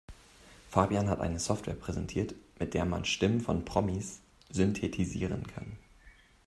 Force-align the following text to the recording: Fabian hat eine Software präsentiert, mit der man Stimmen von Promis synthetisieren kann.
Fabian 0.71 1.09
hat 1.09 1.19
eine 1.19 1.37
Software 1.39 1.75
präsentiert, 1.75 2.33
mit 2.57 2.73
der 2.73 2.85
man 2.85 3.05
Stimmen 3.05 3.39
von 3.39 3.65
Promis 3.65 4.21
synthetisieren 4.49 5.45
kann. 5.45 5.77